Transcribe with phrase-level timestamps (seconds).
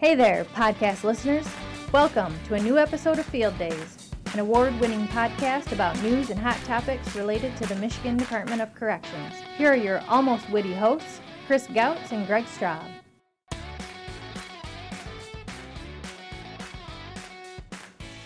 [0.00, 1.46] Hey there, podcast listeners.
[1.92, 6.40] Welcome to a new episode of Field Days, an award winning podcast about news and
[6.40, 9.34] hot topics related to the Michigan Department of Corrections.
[9.58, 12.82] Here are your almost witty hosts, Chris Gautz and Greg Straub.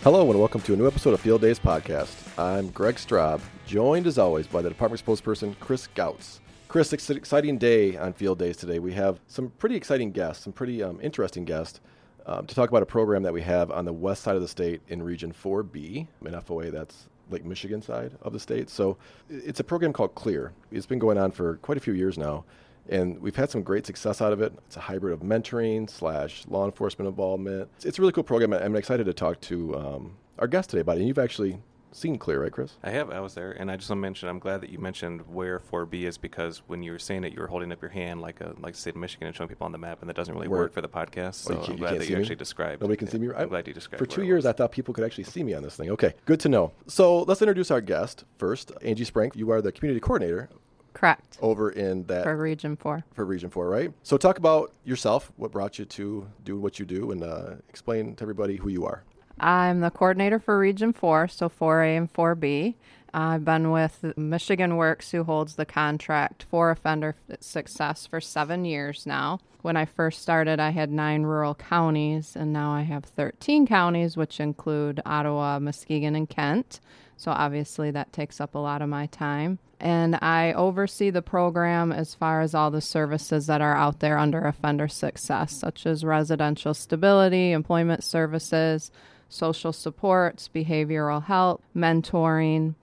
[0.05, 2.39] Hello and welcome to a new episode of Field Days podcast.
[2.39, 6.39] I'm Greg Straub, joined as always by the department spokesperson Chris Gautz.
[6.75, 8.81] Chris, it's an exciting day on Field Days today.
[8.81, 11.81] We have some pretty exciting guests, some pretty um, interesting guests
[12.27, 14.49] um, to talk about a program that we have on the west side of the
[14.49, 18.69] state in Region 4B, in FOA, that's Lake Michigan side of the state.
[18.69, 18.97] So
[19.31, 20.51] it's a program called CLEAR.
[20.73, 22.45] It's been going on for quite a few years now,
[22.89, 24.53] and we've had some great success out of it.
[24.67, 27.69] It's a hybrid of mentoring slash law enforcement involvement.
[27.85, 28.53] It's, a really cool program.
[28.53, 31.03] I'm excited to talk to um, our guest today about it.
[31.03, 31.61] And you've actually
[31.95, 32.73] seen Clear, right, Chris?
[32.83, 33.11] I have.
[33.11, 34.29] I was there, and I just want to mention.
[34.29, 37.41] I'm glad that you mentioned where 4B is because when you were saying it, you
[37.41, 39.65] were holding up your hand like a like the state of Michigan and showing people
[39.65, 41.35] on the map, and that doesn't really Where- work for the podcast.
[41.35, 42.23] So Oh, you I'm glad can't that see you me?
[42.23, 42.75] actually described.
[42.75, 42.81] It.
[42.83, 43.29] Nobody can see me.
[43.37, 43.99] I'm glad you described.
[44.01, 44.45] For two years.
[44.47, 45.91] I thought people could actually see me on this thing.
[45.91, 46.73] Okay, good to know.
[46.87, 48.73] So let's introduce our guest first.
[48.83, 50.49] Angie Sprank, you are the community coordinator
[50.93, 51.39] Correct.
[51.43, 53.05] over in that For Region 4.
[53.15, 53.93] for Region 4, right?
[54.03, 58.15] So talk about yourself, what brought you to do what you do, and uh, explain
[58.17, 59.03] to everybody who you are.
[59.39, 62.75] I'm the coordinator for Region 4, so 4A and 4B.
[63.13, 69.07] I've been with Michigan Works, who holds the contract for offender success for seven years
[69.07, 69.39] now.
[69.63, 74.17] When I first started, I had nine rural counties, and now I have 13 counties,
[74.17, 76.81] which include Ottawa, Muskegon, and Kent.
[77.17, 79.59] So obviously, that takes up a lot of my time.
[79.81, 84.19] And I oversee the program as far as all the services that are out there
[84.19, 88.91] under offender success, such as residential stability, employment services,
[89.29, 92.75] social supports, behavioral health, mentoring.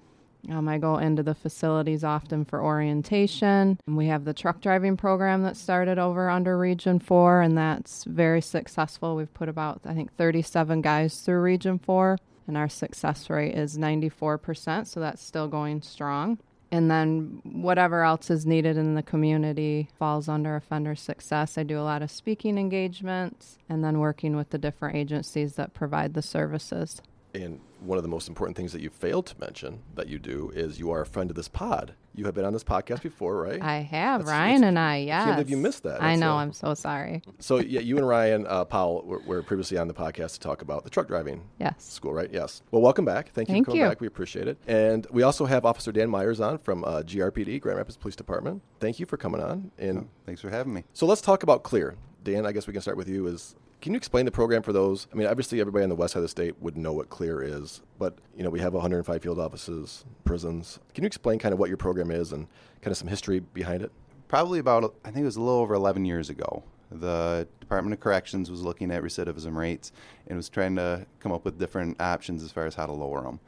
[0.49, 3.79] Um, I go into the facilities often for orientation.
[3.85, 8.41] We have the truck driving program that started over under Region 4, and that's very
[8.41, 9.15] successful.
[9.15, 13.77] We've put about, I think, 37 guys through Region 4, and our success rate is
[13.77, 16.39] 94%, so that's still going strong.
[16.71, 21.57] And then whatever else is needed in the community falls under offender success.
[21.57, 25.73] I do a lot of speaking engagements and then working with the different agencies that
[25.73, 27.01] provide the services.
[27.33, 30.51] And one of the most important things that you failed to mention that you do
[30.53, 31.93] is you are a friend of this pod.
[32.13, 33.61] You have been on this podcast before, right?
[33.61, 34.97] I have That's- Ryan that's- and I.
[34.97, 36.01] Yes, can't believe you missed that.
[36.01, 36.33] I That's, know.
[36.33, 37.21] uh, I'm so sorry.
[37.39, 40.61] so yeah, you and Ryan uh, Powell were, were previously on the podcast to talk
[40.61, 41.75] about the truck driving Yes.
[41.85, 42.29] school, right?
[42.31, 42.61] Yes.
[42.71, 43.31] Well, welcome back.
[43.31, 43.87] Thank you Thank for coming you.
[43.89, 44.01] back.
[44.01, 44.57] We appreciate it.
[44.67, 48.61] And we also have Officer Dan Myers on from uh, GRPD, Grand Rapids Police Department.
[48.81, 49.71] Thank you for coming on.
[49.79, 50.83] And Thanks for having me.
[50.93, 51.95] so let's talk about Clear.
[52.25, 53.25] Dan, I guess we can start with you.
[53.27, 55.07] Is can you explain the program for those?
[55.11, 57.41] I mean, obviously everybody on the west side of the state would know what Clear
[57.41, 60.79] is, but you know we have 105 field offices, prisons.
[60.93, 62.47] Can you explain kind of what your program is and
[62.81, 63.91] kind of some history behind it?
[64.27, 67.99] Probably about, I think it was a little over 11 years ago, the Department of
[67.99, 69.91] Corrections was looking at recidivism rates
[70.27, 73.21] and was trying to come up with different options as far as how to lower
[73.23, 73.39] them.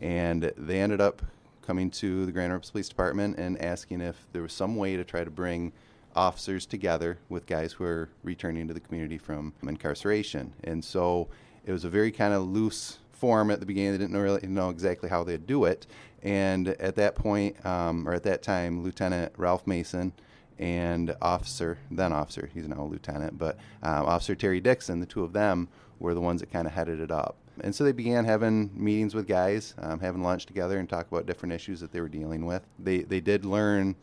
[0.00, 1.22] And they ended up
[1.62, 5.04] coming to the Grand Rapids Police Department and asking if there was some way to
[5.04, 5.72] try to bring
[6.14, 10.52] officers together with guys who are returning to the community from incarceration.
[10.64, 11.28] And so
[11.64, 13.92] it was a very kind of loose form at the beginning.
[13.92, 15.86] They didn't really know exactly how they'd do it.
[16.22, 20.12] And at that point, um, or at that time, Lieutenant Ralph Mason
[20.58, 25.24] and Officer, then Officer, he's now a lieutenant, but um, Officer Terry Dixon, the two
[25.24, 25.68] of them
[25.98, 27.36] were the ones that kind of headed it up.
[27.60, 31.26] And so they began having meetings with guys, um, having lunch together, and talk about
[31.26, 32.62] different issues that they were dealing with.
[32.78, 33.94] They they did learn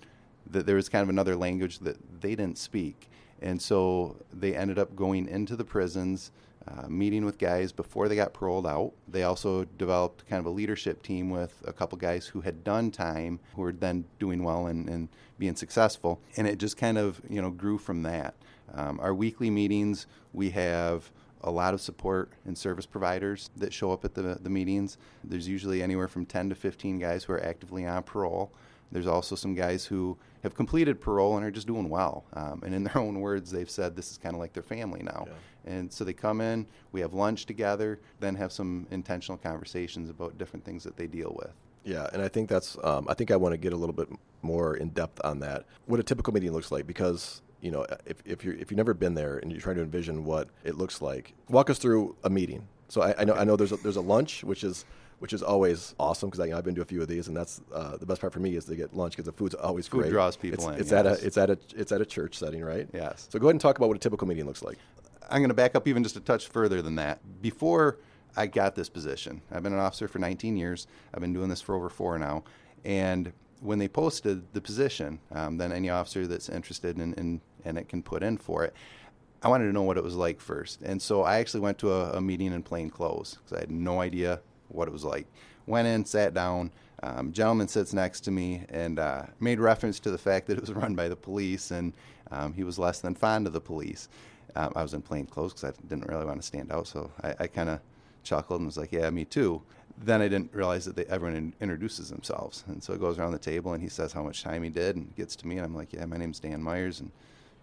[0.50, 3.10] that there was kind of another language that they didn't speak,
[3.42, 6.32] and so they ended up going into the prisons,
[6.68, 8.92] uh, meeting with guys before they got paroled out.
[9.08, 12.92] They also developed kind of a leadership team with a couple guys who had done
[12.92, 17.22] time, who were then doing well and, and being successful, and it just kind of
[17.30, 18.36] you know grew from that.
[18.74, 21.12] Um, our weekly meetings, we have
[21.42, 24.98] a lot of support and service providers that show up at the, the meetings.
[25.24, 28.52] There's usually anywhere from 10 to 15 guys who are actively on parole.
[28.92, 32.26] There's also some guys who have completed parole and are just doing well.
[32.34, 35.02] Um, and in their own words, they've said this is kind of like their family
[35.04, 35.28] now.
[35.66, 40.38] And so they come in, we have lunch together, then have some intentional conversations about
[40.38, 41.52] different things that they deal with.
[41.84, 42.78] Yeah, and I think that's.
[42.84, 44.10] Um, I think I want to get a little bit
[44.42, 45.66] more in depth on that.
[45.86, 48.94] What a typical meeting looks like, because you know, if if you if you've never
[48.94, 52.30] been there and you're trying to envision what it looks like, walk us through a
[52.30, 52.68] meeting.
[52.90, 54.86] So I, I know I know there's a, there's a lunch which is
[55.20, 57.98] which is always awesome because I've been to a few of these, and that's uh,
[57.98, 60.12] the best part for me is to get lunch because the food's always Food great.
[60.12, 62.64] draws people it's, in, It's at a it's at a it's at a church setting,
[62.64, 62.88] right?
[62.94, 63.28] Yes.
[63.30, 64.78] So go ahead and talk about what a typical meeting looks like.
[65.30, 67.20] I'm going to back up even just a touch further than that.
[67.42, 68.00] Before
[68.36, 70.88] I got this position, I've been an officer for 19 years.
[71.14, 72.44] I've been doing this for over four now.
[72.84, 77.78] And when they posted the position, um, then any officer that's interested in, in and
[77.78, 78.74] it can put in for it,
[79.42, 80.82] I wanted to know what it was like first.
[80.82, 83.72] And so I actually went to a, a meeting in plain clothes because I had
[83.72, 85.28] no idea what it was like.
[85.68, 86.72] Went in, sat down.
[87.02, 90.62] Um, gentleman sits next to me and uh, made reference to the fact that it
[90.62, 91.94] was run by the police and
[92.32, 94.10] um, he was less than fond of the police.
[94.56, 97.12] Um, I was in plain clothes because I didn't really want to stand out, so
[97.24, 97.80] I, I kind of
[98.24, 99.62] chuckled and was like, "Yeah, me too."
[99.98, 103.34] Then I didn't realize that they, everyone in, introduces themselves, and so it goes around
[103.34, 105.66] the table and he says how much time he did and gets to me, and
[105.66, 107.12] I'm like, "Yeah, my name's Dan Myers and."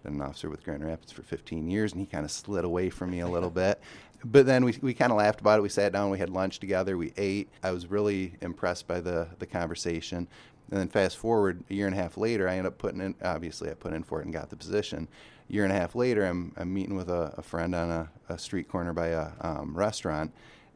[0.02, 2.90] Been an officer with Grand Rapids for 15 years, and he kind of slid away
[2.90, 3.80] from me a little bit.
[4.24, 5.62] But then we, we kind of laughed about it.
[5.62, 7.48] We sat down, we had lunch together, we ate.
[7.62, 10.26] I was really impressed by the, the conversation.
[10.70, 13.14] And then fast forward a year and a half later, I ended up putting in,
[13.22, 15.06] obviously, I put in for it and got the position.
[15.48, 18.08] A year and a half later, I'm, I'm meeting with a, a friend on a,
[18.28, 20.32] a, street corner by a um, restaurant,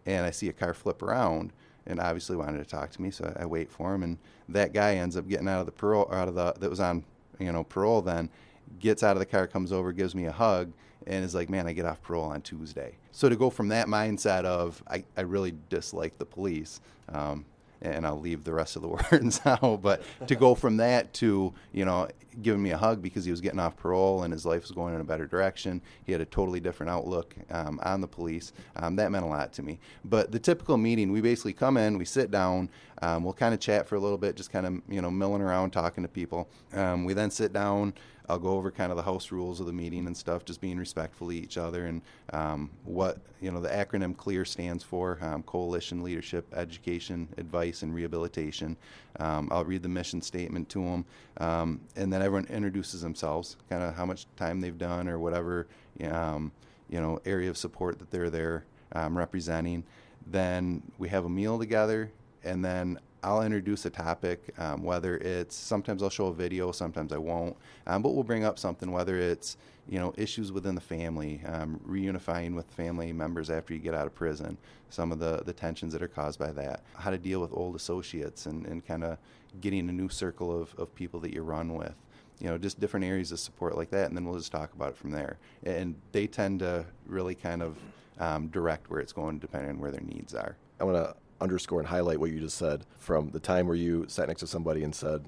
[0.06, 1.52] and I see a car flip around
[1.86, 4.04] and obviously wanted to talk to me, so I, I wait for him.
[4.04, 6.78] And that guy ends up getting out of the parole, out of the, that was
[6.78, 7.04] on,
[7.40, 8.30] you know, parole then
[8.78, 10.72] gets out of the car, comes over, gives me a hug,
[11.06, 12.96] and is like, man, I get off parole on Tuesday.
[13.12, 17.44] So to go from that mindset of, I, I really dislike the police, um,
[17.82, 21.52] and I'll leave the rest of the words out, but to go from that to,
[21.72, 22.08] you know,
[22.42, 24.94] giving me a hug because he was getting off parole and his life was going
[24.94, 25.80] in a better direction.
[26.04, 28.52] He had a totally different outlook um, on the police.
[28.76, 29.78] Um, that meant a lot to me.
[30.04, 32.68] But the typical meeting, we basically come in, we sit down,
[33.02, 35.42] um, we'll kind of chat for a little bit, just kind of, you know, milling
[35.42, 36.48] around, talking to people.
[36.72, 37.94] Um, we then sit down.
[38.30, 40.78] I'll go over kind of the house rules of the meeting and stuff, just being
[40.78, 42.00] respectful to each other and
[42.32, 47.92] um, what you know the acronym CLEAR stands for: um, Coalition Leadership, Education, Advice, and
[47.92, 48.76] Rehabilitation.
[49.18, 51.04] Um, I'll read the mission statement to them,
[51.38, 55.66] um, and then everyone introduces themselves, kind of how much time they've done or whatever
[56.04, 56.52] um,
[56.88, 59.82] you know area of support that they're there um, representing.
[60.26, 62.12] Then we have a meal together,
[62.44, 67.12] and then I'll introduce a topic, um, whether it's sometimes I'll show a video, sometimes
[67.12, 67.56] I won't,
[67.86, 69.56] um, but we'll bring up something, whether it's
[69.88, 74.06] you know issues within the family, um, reunifying with family members after you get out
[74.06, 74.56] of prison,
[74.88, 77.76] some of the the tensions that are caused by that, how to deal with old
[77.76, 79.18] associates, and, and kind of
[79.60, 81.94] getting a new circle of, of people that you run with.
[82.38, 84.90] You know, just different areas of support like that, and then we'll just talk about
[84.90, 85.36] it from there.
[85.62, 87.76] And they tend to really kind of
[88.18, 90.56] um, direct where it's going depending on where their needs are.
[90.80, 94.04] I want to underscore and highlight what you just said from the time where you
[94.08, 95.24] sat next to somebody and said,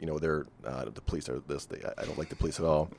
[0.00, 1.64] you know, they're uh, the police are this.
[1.64, 2.90] They, I don't like the police at all.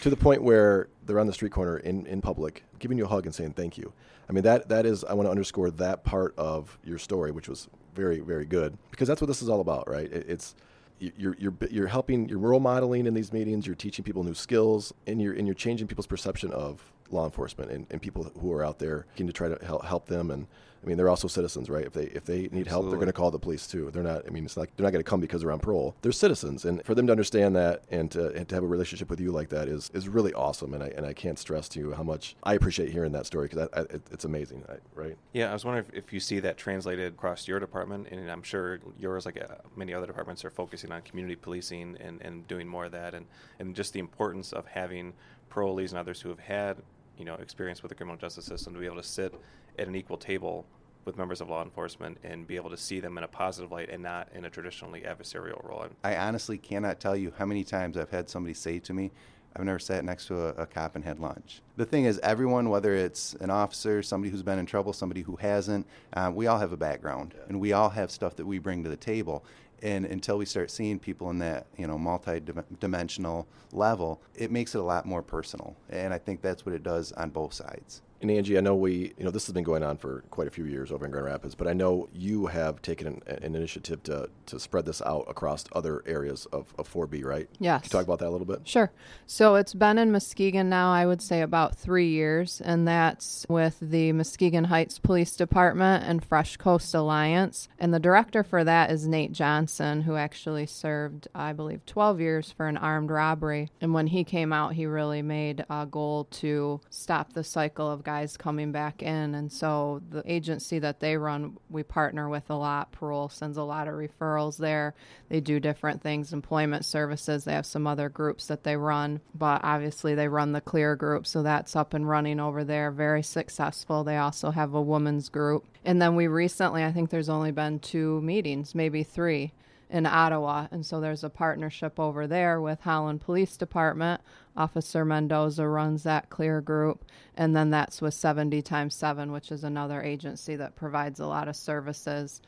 [0.00, 3.08] to the point where they're on the street corner in, in public, giving you a
[3.08, 3.92] hug and saying thank you.
[4.28, 5.04] I mean, that that is.
[5.04, 9.08] I want to underscore that part of your story, which was very very good because
[9.08, 10.10] that's what this is all about, right?
[10.10, 10.54] It, it's
[10.98, 13.66] you're you're you're helping, you're role modeling in these meetings.
[13.66, 17.70] You're teaching people new skills, and you're and you're changing people's perception of law enforcement
[17.70, 20.46] and, and people who are out there looking to try to help, help them and
[20.82, 21.84] I mean, they're also citizens, right?
[21.84, 23.90] If they if they need help, they're going to call the police too.
[23.90, 24.26] They're not.
[24.26, 25.94] I mean, it's like they're not going to come because they're on parole.
[26.00, 29.10] They're citizens, and for them to understand that and to, and to have a relationship
[29.10, 30.72] with you like that is is really awesome.
[30.72, 33.48] And I and I can't stress to you how much I appreciate hearing that story
[33.48, 35.16] because it, it's amazing, right?
[35.34, 38.42] Yeah, I was wondering if, if, you see that translated across your department, and I'm
[38.42, 42.66] sure yours, like uh, many other departments, are focusing on community policing and, and doing
[42.66, 43.26] more of that, and
[43.58, 45.12] and just the importance of having
[45.50, 46.78] parolees and others who have had
[47.20, 49.34] you know experience with the criminal justice system to be able to sit
[49.78, 50.66] at an equal table
[51.04, 53.88] with members of law enforcement and be able to see them in a positive light
[53.90, 55.86] and not in a traditionally adversarial role.
[56.04, 59.10] I honestly cannot tell you how many times I've had somebody say to me,
[59.56, 61.60] I've never sat next to a, a, cop and had lunch.
[61.76, 65.36] The thing is, everyone, whether it's an officer, somebody who's been in trouble, somebody who
[65.36, 68.84] hasn't, uh, we all have a background and we all have stuff that we bring
[68.84, 69.44] to the table.
[69.82, 74.78] And until we start seeing people in that, you know, multi-dimensional level, it makes it
[74.78, 75.74] a lot more personal.
[75.88, 78.02] And I think that's what it does on both sides.
[78.20, 80.50] And Angie, I know we, you know, this has been going on for quite a
[80.50, 84.02] few years over in Grand Rapids, but I know you have taken an, an initiative
[84.04, 87.48] to, to spread this out across other areas of, of 4B, right?
[87.58, 87.82] Yes.
[87.82, 88.68] Can you talk about that a little bit?
[88.68, 88.92] Sure.
[89.26, 93.78] So it's been in Muskegon now, I would say about three years, and that's with
[93.80, 97.68] the Muskegon Heights Police Department and Fresh Coast Alliance.
[97.78, 102.52] And the director for that is Nate Johnson, who actually served, I believe, 12 years
[102.52, 103.70] for an armed robbery.
[103.80, 108.04] And when he came out, he really made a goal to stop the cycle of
[108.10, 109.36] guys coming back in.
[109.36, 112.90] And so the agency that they run, we partner with a lot.
[112.90, 114.94] Parole sends a lot of referrals there.
[115.28, 117.44] They do different things, employment services.
[117.44, 121.24] They have some other groups that they run, but obviously they run the Clear group.
[121.24, 124.02] So that's up and running over there, very successful.
[124.02, 125.64] They also have a women's group.
[125.84, 129.52] And then we recently, I think there's only been two meetings, maybe three
[129.88, 130.66] in Ottawa.
[130.72, 134.20] And so there's a partnership over there with Holland Police Department.
[134.56, 137.04] Officer Mendoza runs that clear group.
[137.36, 141.48] And then that's with 70 times 7, which is another agency that provides a lot
[141.48, 142.40] of services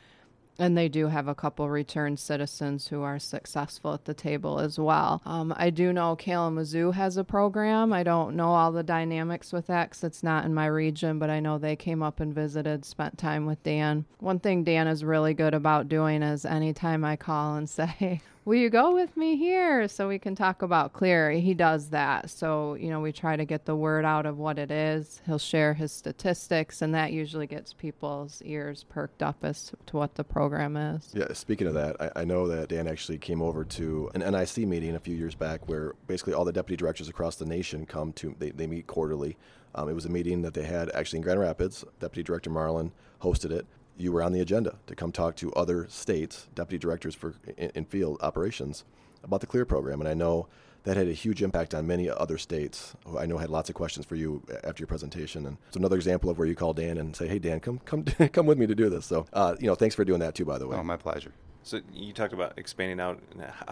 [0.59, 4.79] And they do have a couple returned citizens who are successful at the table as
[4.79, 5.23] well.
[5.25, 7.93] Um, I do know Kalamazoo has a program.
[7.93, 11.31] I don't know all the dynamics with that because it's not in my region, but
[11.31, 14.05] I know they came up and visited, spent time with Dan.
[14.19, 18.57] One thing Dan is really good about doing is anytime I call and say, will
[18.57, 22.75] you go with me here so we can talk about clear he does that so
[22.75, 25.75] you know we try to get the word out of what it is he'll share
[25.75, 30.77] his statistics and that usually gets people's ears perked up as to what the program
[30.77, 34.21] is Yeah, speaking of that, I, I know that Dan actually came over to an
[34.21, 37.87] NIC meeting a few years back where basically all the deputy directors across the nation
[37.87, 39.37] come to, they, they meet quarterly.
[39.75, 41.85] Um, it was a meeting that they had actually in Grand Rapids.
[42.01, 43.67] Deputy Director Marlan hosted it.
[43.97, 47.71] You were on the agenda to come talk to other states, deputy directors for in,
[47.75, 48.85] in field operations,
[49.23, 50.01] about the CLEAR program.
[50.01, 50.49] And I know
[50.85, 53.75] that had a huge impact on many other states who I know had lots of
[53.75, 55.47] questions for you after your presentation.
[55.47, 58.05] And it's another example of where you call Dan and say, "Hey, Dan, come come
[58.33, 60.45] come with me to do this." So, uh, you know, thanks for doing that too,
[60.45, 60.77] by the way.
[60.77, 61.33] Oh, my pleasure.
[61.65, 63.21] So you talked about expanding out.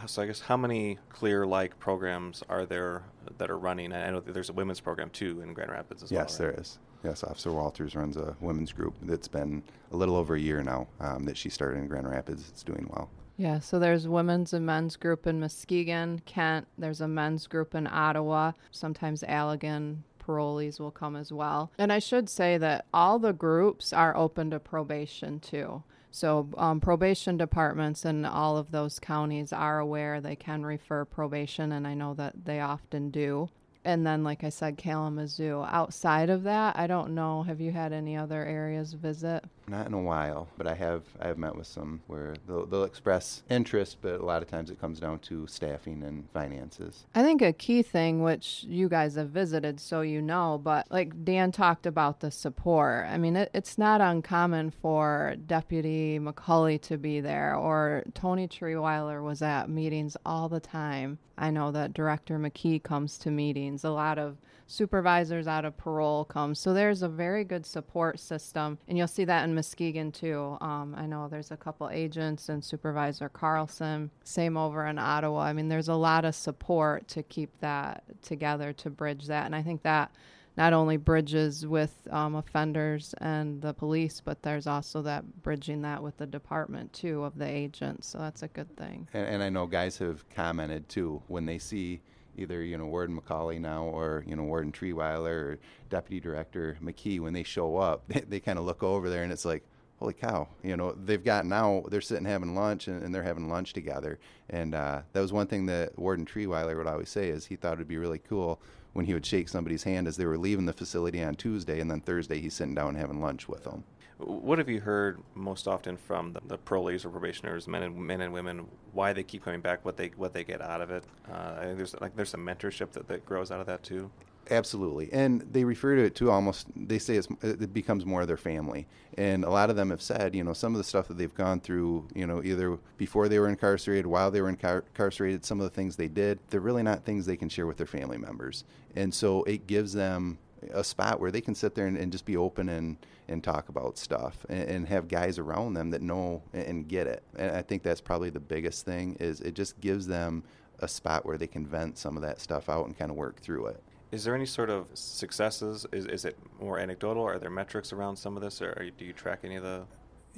[0.06, 3.02] So I guess how many clear-like programs are there
[3.38, 3.92] that are running?
[3.92, 6.48] I know there's a women's program too in Grand Rapids as yes, well.
[6.48, 6.54] right?
[6.54, 6.78] there is.
[7.02, 10.86] Yes, Officer Walters runs a women's group that's been a little over a year now
[11.00, 12.48] um, that she started in Grand Rapids.
[12.48, 13.08] It's doing well.
[13.36, 16.68] Yeah, so there's women's and men's group in Muskegon, Kent.
[16.76, 18.52] There's a men's group in Ottawa.
[18.70, 21.72] Sometimes Allegan parolees will come as well.
[21.78, 25.82] And I should say that all the groups are open to probation too.
[26.10, 31.72] So um, probation departments in all of those counties are aware they can refer probation,
[31.72, 33.48] and I know that they often do.
[33.84, 35.64] And then, like I said, Kalamazoo.
[35.66, 37.42] Outside of that, I don't know.
[37.44, 39.44] Have you had any other areas visit?
[39.70, 42.82] Not in a while, but I have I have met with some where they'll, they'll
[42.82, 47.06] express interest, but a lot of times it comes down to staffing and finances.
[47.14, 51.24] I think a key thing, which you guys have visited, so you know, but like
[51.24, 53.06] Dan talked about the support.
[53.06, 59.22] I mean, it, it's not uncommon for Deputy McCully to be there, or Tony Trierweiler
[59.22, 61.18] was at meetings all the time.
[61.38, 63.84] I know that Director McKee comes to meetings.
[63.84, 64.36] A lot of
[64.70, 66.54] supervisors out of parole come.
[66.54, 68.78] So there's a very good support system.
[68.88, 70.56] And you'll see that in Muskegon too.
[70.60, 74.10] Um, I know there's a couple agents and Supervisor Carlson.
[74.22, 75.40] Same over in Ottawa.
[75.40, 79.46] I mean, there's a lot of support to keep that together to bridge that.
[79.46, 80.12] And I think that
[80.56, 86.02] not only bridges with um, offenders and the police, but there's also that bridging that
[86.02, 88.08] with the department too of the agents.
[88.08, 89.08] So that's a good thing.
[89.14, 92.02] And, and I know guys have commented too when they see
[92.36, 95.58] either you know Warden McCauley now or you know Warden Trierweiler or
[95.88, 99.32] Deputy Director McKee when they show up, they, they kind of look over there and
[99.32, 99.64] it's like,
[99.98, 103.48] holy cow, you know they've got now they're sitting having lunch and, and they're having
[103.48, 104.18] lunch together,
[104.48, 107.74] and uh, that was one thing that Warden Trierweiler would always say is he thought
[107.74, 108.60] it'd be really cool
[108.92, 111.90] when he would shake somebody's hand as they were leaving the facility on Tuesday, and
[111.90, 113.84] then Thursday he's sitting down having lunch with them.
[114.18, 118.20] What have you heard most often from the, the parolees or probationers, men and men
[118.20, 121.04] and women, why they keep coming back, what they what they get out of it?
[121.30, 124.10] Uh, I think there's like there's some mentorship that, that grows out of that too.
[124.48, 126.30] Absolutely, and they refer to it too.
[126.30, 128.86] Almost, they say it becomes more of their family.
[129.16, 131.34] And a lot of them have said, you know, some of the stuff that they've
[131.34, 135.60] gone through, you know, either before they were incarcerated, while they were incar- incarcerated, some
[135.60, 138.18] of the things they did, they're really not things they can share with their family
[138.18, 138.64] members.
[138.96, 140.38] And so it gives them
[140.72, 142.96] a spot where they can sit there and, and just be open and,
[143.28, 147.22] and talk about stuff and, and, have guys around them that know and get it.
[147.36, 150.42] And I think that's probably the biggest thing is it just gives them
[150.80, 153.40] a spot where they can vent some of that stuff out and kind of work
[153.40, 153.82] through it.
[154.12, 155.86] Is there any sort of successes?
[155.92, 157.22] Is, is it more anecdotal?
[157.22, 159.84] Are there metrics around some of this, or you, do you track any of the?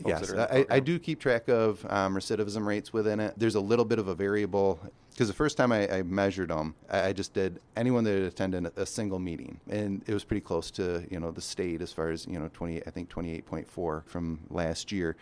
[0.06, 3.34] Yes, I, I, do keep track of um, recidivism rates within it.
[3.36, 6.74] There's a little bit of a variable because the first time I, I measured them,
[6.88, 10.40] I, I, just did anyone that attended a, a single meeting, and it was pretty
[10.40, 14.06] close to you know the state as far as you know 20, I think 28.4
[14.06, 15.16] from last year.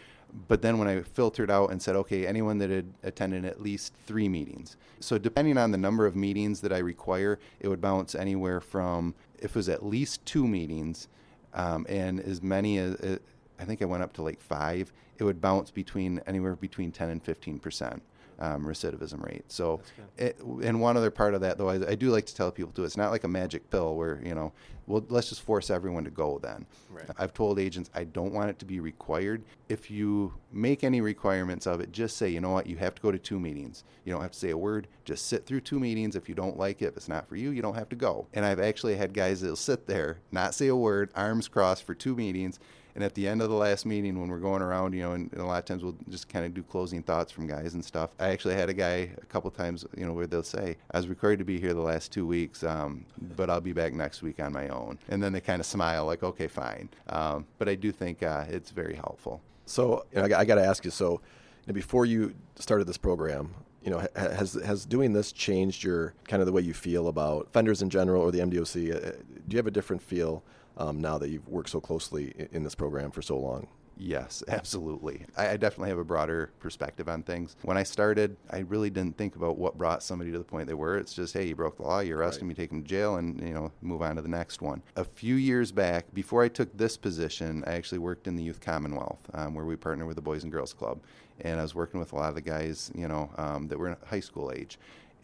[0.49, 3.93] But then when I filtered out and said, okay, anyone that had attended at least
[4.07, 4.77] three meetings.
[5.01, 9.15] So depending on the number of meetings that I require, it would bounce anywhere from
[9.39, 11.09] if it was at least two meetings,
[11.55, 13.19] um, and as many as uh,
[13.59, 17.11] I think I went up to like five, it would bounce between anywhere between 10
[17.11, 18.03] and 15 percent
[18.41, 19.45] um, recidivism rate.
[19.49, 19.81] So,
[20.17, 22.73] it, and one other part of that, though, I, I, do like to tell people
[22.73, 24.53] too, it's not like a magic pill where you know,
[24.87, 26.39] well, let's just force everyone to go.
[26.43, 27.05] Then, right.
[27.19, 29.45] I've told agents I don't want it to be required.
[29.69, 33.03] If you make any requirements of it, just say, you know what, you have to
[33.03, 33.85] go to two meetings.
[34.05, 34.89] You don't have to say a word.
[35.05, 36.17] Just sit through two meetings.
[36.17, 38.27] If you don't like it, if it's not for you, you don't have to go.
[38.33, 41.95] And I've actually had guys that'll sit there, not say a word, arms crossed for
[41.95, 42.59] two meetings
[43.01, 45.33] and at the end of the last meeting, when we're going around, you know, and,
[45.33, 47.83] and a lot of times we'll just kind of do closing thoughts from guys and
[47.83, 48.11] stuff.
[48.21, 51.09] I actually had a guy a couple times, you know, where they'll say, "I was
[51.09, 53.07] required to be here the last two weeks, um,
[53.39, 56.05] but I'll be back next week on my own." And then they kind of smile,
[56.05, 59.41] like, "Okay, fine." Um, but I do think uh, it's very helpful.
[59.65, 60.91] So you know, I, I got to ask you.
[60.91, 65.83] So, you know, before you started this program, you know, has has doing this changed
[65.83, 68.95] your kind of the way you feel about offenders in general or the MDOC?
[68.95, 69.13] Uh,
[69.49, 70.43] do you have a different feel
[70.81, 73.69] um, now that you've worked so closely in, in this program for so long?
[74.01, 75.27] Yes, absolutely.
[75.37, 77.55] I, I, definitely have a broader perspective on things.
[77.63, 80.75] When I started, I really didn't think about what brought somebody to the point they
[80.75, 80.97] were.
[80.97, 82.41] It's just, hey, you broke the law, you arrest right.
[82.41, 84.83] them, you take them to jail, and you know, move on to the next one.
[84.97, 88.61] A few years back, before I took this position, I actually worked in the Youth
[88.61, 91.01] Commonwealth, um, where we partner with the Boys and Girls Club,
[91.43, 93.89] and I was working with a lot of the guys, you know, um, that were
[93.89, 94.79] in high school age,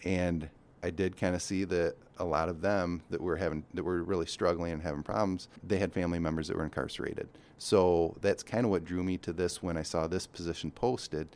[0.05, 0.51] and
[0.83, 4.03] I did kind of see that a lot of them that were having that were
[4.03, 7.29] really struggling and having problems, they had family members that were incarcerated.
[7.59, 11.29] So that's kind of what drew me to this when I saw this position posted.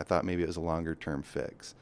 [0.00, 1.74] I thought maybe it was a longer term fix.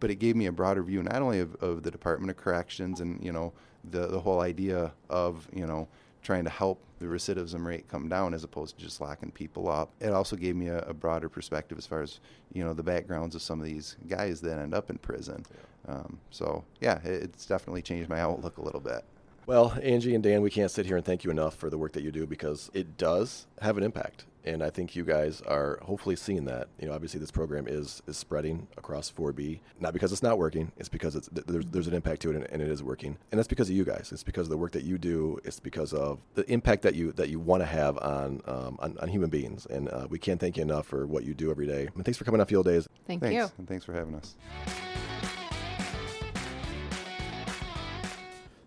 [0.00, 3.00] But it gave me a broader view not only of, of the Department of Corrections
[3.00, 3.52] and, you know,
[3.90, 5.88] the the whole idea of, you know,
[6.22, 9.90] trying to help the recidivism rate come down as opposed to just locking people up.
[10.00, 12.20] It also gave me a, a broader perspective as far as
[12.52, 15.44] you know the backgrounds of some of these guys that end up in prison.
[15.50, 15.56] Yeah.
[15.86, 19.04] Um, so yeah, it's definitely changed my outlook a little bit.
[19.46, 21.92] Well, Angie and Dan, we can't sit here and thank you enough for the work
[21.92, 24.24] that you do because it does have an impact.
[24.46, 26.68] And I think you guys are hopefully seeing that.
[26.78, 30.70] You know, obviously this program is is spreading across 4B, not because it's not working.
[30.76, 33.16] It's because it's there's, there's an impact to it and, and it is working.
[33.32, 34.10] And that's because of you guys.
[34.12, 35.38] It's because of the work that you do.
[35.44, 38.98] It's because of the impact that you that you want to have on, um, on,
[38.98, 39.66] on human beings.
[39.66, 41.88] And uh, we can't thank you enough for what you do every day.
[41.94, 42.86] And thanks for coming on Field Days.
[43.06, 43.34] Thank thanks.
[43.34, 43.50] you.
[43.56, 44.36] And thanks for having us.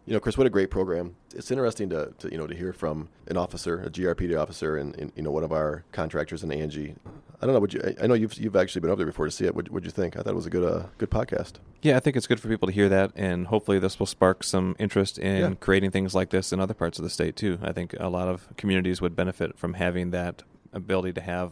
[0.07, 1.17] You know, Chris, what a great program.
[1.35, 4.95] It's interesting to, to you know to hear from an officer, a GRPD officer, and,
[4.95, 6.95] and, you know one of our contractors, and Angie.
[7.41, 7.59] I don't know.
[7.59, 7.93] Would you?
[8.01, 9.53] I know you've you've actually been over there before to see it.
[9.53, 10.15] What would you think?
[10.15, 11.55] I thought it was a good uh, good podcast.
[11.81, 14.45] Yeah, I think it's good for people to hear that, and hopefully this will spark
[14.45, 15.53] some interest in yeah.
[15.59, 17.59] creating things like this in other parts of the state too.
[17.61, 21.51] I think a lot of communities would benefit from having that ability to have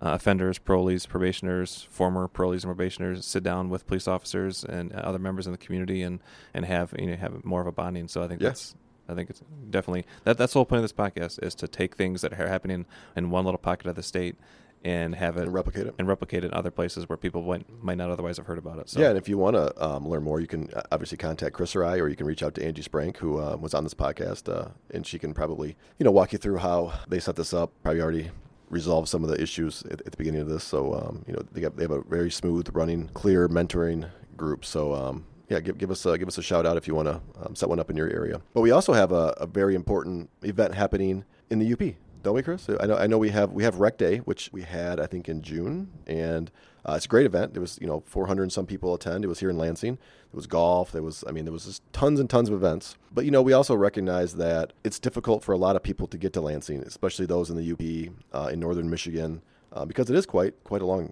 [0.00, 5.18] uh, offenders, parolees, probationers, former parolees and probationers sit down with police officers and other
[5.18, 6.20] members in the community and,
[6.52, 8.08] and have you know have more of a bonding.
[8.08, 8.74] So I think that's
[9.08, 11.96] I think it's definitely that that's the whole point of this podcast is to take
[11.96, 14.36] things that are happening in one little pocket of the state
[14.84, 17.64] and have it and replicate it and replicate it in other places where people might,
[17.82, 18.90] might not otherwise have heard about it.
[18.90, 19.00] So.
[19.00, 21.74] Yeah, and if you want to um, learn more, you can uh, obviously contact Chris
[21.74, 23.94] or I, or you can reach out to Angie Sprank, who uh, was on this
[23.94, 27.54] podcast, uh, and she can probably you know walk you through how they set this
[27.54, 27.72] up.
[27.82, 28.30] Probably already
[28.70, 30.64] resolve some of the issues at, at the beginning of this.
[30.64, 34.64] So um, you know they, got, they have a very smooth running, clear mentoring group.
[34.64, 37.08] So um, yeah, give, give us a, give us a shout out if you want
[37.08, 38.40] to um, set one up in your area.
[38.52, 42.42] But we also have a, a very important event happening in the UP, don't we,
[42.42, 42.68] Chris?
[42.80, 45.28] I know I know we have we have Rec Day, which we had I think
[45.28, 46.50] in June, and
[46.86, 47.54] uh, it's a great event.
[47.54, 49.24] There was you know 400 and some people attend.
[49.24, 49.96] It was here in Lansing.
[49.96, 50.92] There was golf.
[50.92, 52.96] There was I mean there was just tons and tons of events.
[53.12, 56.18] But you know we also recognize that it's difficult for a lot of people to
[56.18, 59.42] get to Lansing, especially those in the UP uh, in northern Michigan,
[59.72, 61.04] uh, because it is quite quite a long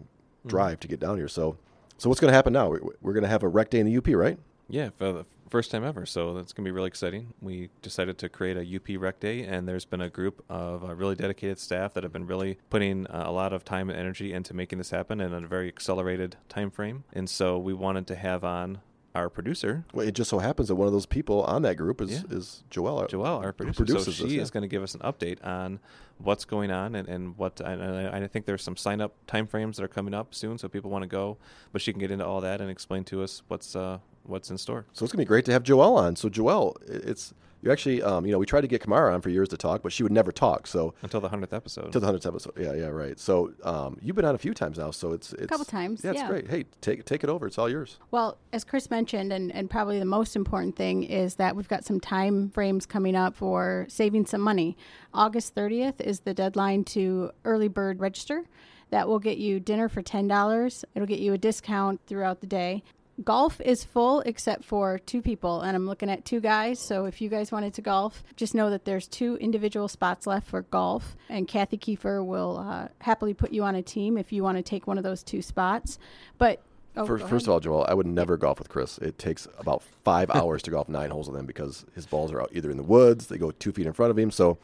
[0.46, 0.48] mm.
[0.48, 1.28] drive to get down here.
[1.28, 1.56] So
[1.98, 2.68] so what's going to happen now?
[3.00, 4.38] We're going to have a Rec Day in the UP, right?
[4.68, 6.06] Yeah, for the first time ever.
[6.06, 7.34] So that's going to be really exciting.
[7.42, 10.94] We decided to create a UP Rec Day, and there's been a group of uh,
[10.94, 14.32] really dedicated staff that have been really putting uh, a lot of time and energy
[14.32, 17.04] into making this happen in a very accelerated time frame.
[17.12, 18.80] And so we wanted to have on
[19.14, 19.84] our producer.
[19.92, 22.36] Well, it just so happens that one of those people on that group is yeah.
[22.36, 23.08] is Joelle.
[23.08, 23.98] Joelle, our producer.
[23.98, 24.42] So she this, yeah.
[24.42, 25.80] is going to give us an update on
[26.18, 27.60] what's going on and, and what.
[27.60, 30.68] And I, I think there's some sign up timeframes that are coming up soon, so
[30.68, 31.36] people want to go.
[31.72, 34.58] But she can get into all that and explain to us what's uh, what's in
[34.58, 34.86] store.
[34.92, 36.16] So it's gonna be great to have Joelle on.
[36.16, 39.30] So Joelle, it's you actually, um, you know, we tried to get Kamara on for
[39.30, 40.66] years to talk, but she would never talk.
[40.66, 41.86] So until the hundredth episode.
[41.86, 42.54] Until the hundredth episode.
[42.58, 43.18] Yeah, yeah, right.
[43.18, 46.02] So um, you've been on a few times now, so it's, it's a couple times.
[46.02, 46.28] Yeah, it's yeah.
[46.28, 46.50] great.
[46.50, 47.46] Hey, take take it over.
[47.46, 47.98] It's all yours.
[48.10, 51.84] Well, as Chris mentioned, and and probably the most important thing is that we've got
[51.84, 54.76] some time frames coming up for saving some money.
[55.14, 58.44] August thirtieth is the deadline to early bird register.
[58.90, 60.84] That will get you dinner for $10.
[60.94, 62.82] It'll get you a discount throughout the day
[63.24, 67.20] golf is full except for two people and i'm looking at two guys so if
[67.20, 71.14] you guys wanted to golf just know that there's two individual spots left for golf
[71.28, 74.62] and kathy kiefer will uh, happily put you on a team if you want to
[74.62, 75.98] take one of those two spots
[76.38, 76.62] but
[76.94, 78.98] Oh, first, first of all, Joel, I would never golf with Chris.
[78.98, 82.40] It takes about five hours to golf nine holes with him because his balls are
[82.42, 84.30] out either in the woods, they go two feet in front of him.
[84.30, 84.58] So,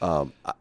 [0.00, 0.52] um, I,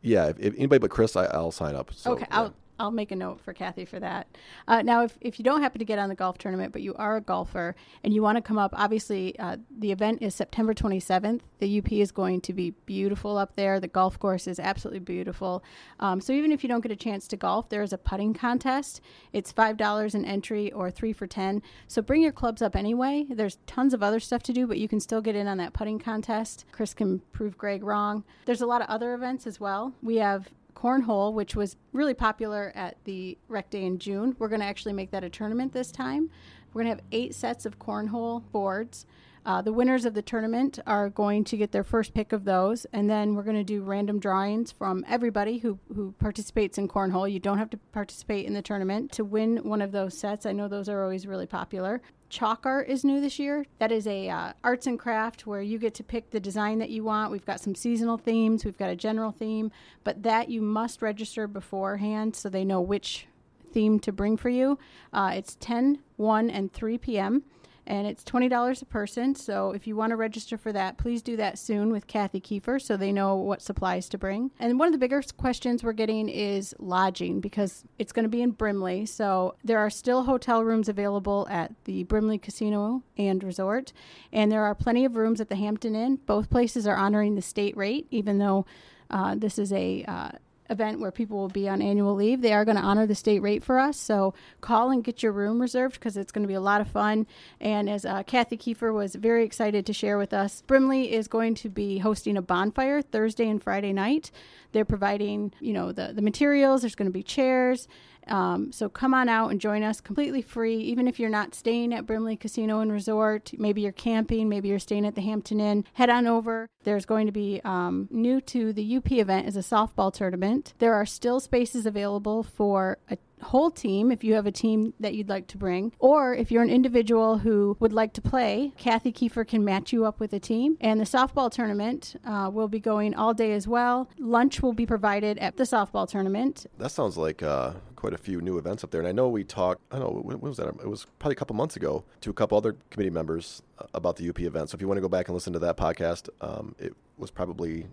[0.00, 1.94] yeah, if, if, anybody but Chris, I, will sign up.
[1.94, 2.36] So, okay, yeah.
[2.36, 4.26] I'll I'll make a note for Kathy for that.
[4.66, 6.94] Uh, now, if, if you don't happen to get on the golf tournament, but you
[6.96, 10.74] are a golfer and you want to come up, obviously uh, the event is September
[10.74, 11.42] 27th.
[11.60, 13.78] The UP is going to be beautiful up there.
[13.78, 15.62] The golf course is absolutely beautiful.
[16.00, 18.34] Um, so even if you don't get a chance to golf, there is a putting
[18.34, 19.00] contest.
[19.32, 21.62] It's five dollars an entry or three for ten.
[21.86, 23.26] So bring your clubs up anyway.
[23.30, 25.72] There's tons of other stuff to do, but you can still get in on that
[25.72, 26.64] putting contest.
[26.72, 28.24] Chris can prove Greg wrong.
[28.44, 29.94] There's a lot of other events as well.
[30.02, 34.36] We have cornhole, which was really popular at the rec day in June.
[34.38, 36.30] We're going to actually make that a tournament this time.
[36.72, 39.06] We're going to have eight sets of cornhole boards.
[39.44, 42.86] Uh, the winners of the tournament are going to get their first pick of those,
[42.92, 47.30] and then we're going to do random drawings from everybody who, who participates in cornhole.
[47.30, 50.46] You don't have to participate in the tournament to win one of those sets.
[50.46, 52.00] I know those are always really popular.
[52.28, 53.66] Chalk art is new this year.
[53.78, 56.90] That is a uh, arts and craft where you get to pick the design that
[56.90, 57.32] you want.
[57.32, 59.72] We've got some seasonal themes, we've got a general theme,
[60.04, 63.26] but that you must register beforehand so they know which
[63.72, 64.78] theme to bring for you.
[65.12, 67.42] Uh, it's 10, 1, and 3 p.m
[67.86, 69.34] and it's $20 a person.
[69.34, 72.80] So if you want to register for that, please do that soon with Kathy Kiefer
[72.80, 74.50] so they know what supplies to bring.
[74.58, 78.42] And one of the bigger questions we're getting is lodging because it's going to be
[78.42, 79.06] in Brimley.
[79.06, 83.92] So there are still hotel rooms available at the Brimley Casino and Resort,
[84.32, 86.16] and there are plenty of rooms at the Hampton Inn.
[86.26, 88.66] Both places are honoring the state rate, even though
[89.10, 90.30] uh, this is a uh,
[90.72, 92.40] event where people will be on annual leave.
[92.40, 93.96] They are going to honor the state rate for us.
[93.96, 96.88] So call and get your room reserved because it's going to be a lot of
[96.88, 97.26] fun.
[97.60, 101.54] And as uh, Kathy Kiefer was very excited to share with us, Brimley is going
[101.56, 104.32] to be hosting a bonfire Thursday and Friday night.
[104.72, 106.82] They're providing, you know, the, the materials.
[106.82, 107.86] There's going to be chairs.
[108.26, 110.76] Um, so come on out and join us completely free.
[110.78, 114.78] Even if you're not staying at Brimley Casino and Resort, maybe you're camping, maybe you're
[114.78, 116.68] staying at the Hampton Inn, head on over.
[116.84, 120.74] There's going to be um, new to the UP event is a softball tournament.
[120.78, 125.14] There are still spaces available for a whole team if you have a team that
[125.14, 129.12] you'd like to bring, or if you're an individual who would like to play, Kathy
[129.12, 130.76] Kiefer can match you up with a team.
[130.80, 134.08] And the softball tournament uh, will be going all day as well.
[134.18, 136.66] Lunch will be provided at the softball tournament.
[136.78, 139.00] That sounds like uh, quite a few new events up there.
[139.00, 140.68] And I know we talked, I don't know, when was that?
[140.68, 144.16] It was probably a couple months ago to a couple other committee members uh, about
[144.16, 144.70] the UP event.
[144.70, 147.30] So if you want to go back and listen to that podcast, um, it was
[147.30, 147.86] probably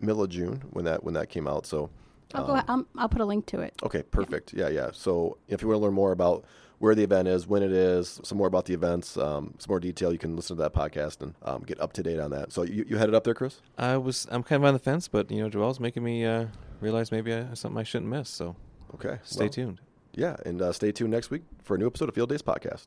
[0.00, 1.66] middle of June when that when that came out.
[1.66, 1.90] So
[2.32, 2.62] I'll go.
[2.68, 3.74] I'll, I'll put a link to it.
[3.82, 4.52] Okay, perfect.
[4.52, 4.68] Yeah.
[4.68, 4.90] yeah, yeah.
[4.92, 6.44] So if you want to learn more about
[6.78, 9.80] where the event is, when it is, some more about the events, um, some more
[9.80, 12.52] detail, you can listen to that podcast and um, get up to date on that.
[12.52, 13.60] So you, you headed up there, Chris?
[13.78, 14.26] I was.
[14.30, 16.46] I'm kind of on the fence, but you know, Joel's making me uh,
[16.80, 18.28] realize maybe I, something I shouldn't miss.
[18.28, 18.56] So
[18.94, 19.80] okay, stay well, tuned.
[20.14, 22.86] Yeah, and uh, stay tuned next week for a new episode of Field Days Podcast.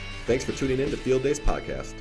[0.31, 2.00] Thanks for tuning in to Field Days Podcast.